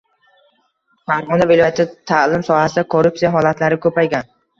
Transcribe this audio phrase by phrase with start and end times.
[1.09, 4.27] Farg‘ona viloyatida ta’lim sohasida korrupsiya holatlari ko‘paygan